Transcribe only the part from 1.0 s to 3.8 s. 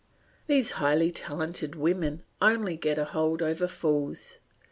talented women only get a hold over